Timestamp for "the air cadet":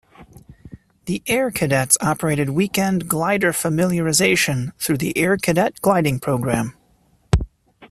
4.97-5.79